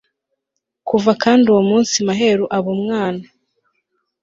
kuva 0.87 1.11
kandi 1.23 1.45
uwo 1.51 1.61
munsi 1.69 1.95
maheru 2.07 2.45
aba 2.57 2.69
umwana 2.75 3.23